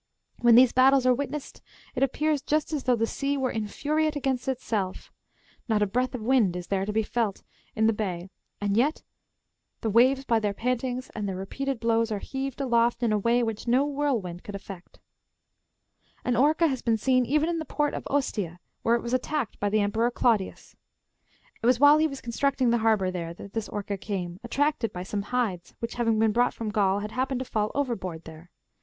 When 0.39 0.55
these 0.55 0.73
battles 0.73 1.05
are 1.05 1.13
witnessed, 1.13 1.61
it 1.93 2.01
appears 2.01 2.41
just 2.41 2.73
as 2.73 2.85
though 2.85 2.95
the 2.95 3.05
sea 3.05 3.37
were 3.37 3.51
infuriate 3.51 4.15
against 4.15 4.47
itself; 4.47 5.11
not 5.69 5.83
a 5.83 5.85
breath 5.85 6.15
of 6.15 6.23
wind 6.23 6.55
is 6.55 6.65
there 6.69 6.87
to 6.87 6.91
be 6.91 7.03
felt 7.03 7.43
in 7.75 7.85
the 7.85 7.93
bay, 7.93 8.31
and 8.59 8.75
yet 8.75 9.03
the 9.81 9.91
waves 9.91 10.25
by 10.25 10.39
their 10.39 10.55
pantings 10.55 11.11
and 11.11 11.29
their 11.29 11.35
repeated 11.35 11.79
blows 11.79 12.11
are 12.11 12.17
heaved 12.17 12.59
aloft 12.59 13.03
in 13.03 13.11
a 13.13 13.19
way 13.19 13.43
which 13.43 13.67
no 13.67 13.85
whirl 13.85 14.19
wind 14.19 14.43
could 14.43 14.55
effect. 14.55 14.97
An 16.25 16.35
orca 16.35 16.67
has 16.67 16.81
been 16.81 16.97
seen 16.97 17.23
even 17.27 17.47
in 17.47 17.59
the 17.59 17.63
port 17.63 17.93
of 17.93 18.07
Ostia, 18.07 18.59
where 18.81 18.95
it 18.95 19.03
was 19.03 19.13
attacked 19.13 19.59
by 19.59 19.69
the 19.69 19.81
Emperor 19.81 20.09
Claudius. 20.09 20.75
It 21.61 21.67
was 21.67 21.79
while 21.79 21.99
he 21.99 22.07
was 22.07 22.21
constructing 22.21 22.71
the 22.71 22.79
harbour 22.79 23.09
^^ 23.09 23.13
there 23.13 23.35
that 23.35 23.53
this 23.53 23.69
orca 23.69 23.97
came, 23.99 24.39
attracted 24.43 24.91
by 24.91 25.03
some 25.03 25.21
hides 25.21 25.75
which, 25.77 25.93
having 25.93 26.17
been 26.17 26.31
brought 26.31 26.55
from 26.55 26.69
Gaul, 26.71 27.01
had 27.01 27.11
happened 27.11 27.37
to 27.41 27.45
fall 27.45 27.71
overboard 27.75 28.21
^^ 28.21 28.23
there. 28.23 28.49